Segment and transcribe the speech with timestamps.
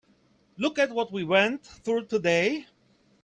[0.57, 2.65] Look at what we went through today.